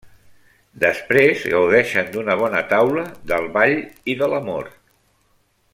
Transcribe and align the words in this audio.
Després 0.83 1.43
gaudeixen 1.55 2.09
d’una 2.15 2.37
bona 2.41 2.63
taula, 2.73 3.05
del 3.33 3.47
ball 3.59 3.77
i 4.15 4.17
de 4.23 4.31
l'amor. 4.33 4.77